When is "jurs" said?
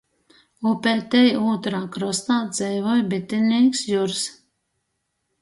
3.93-4.27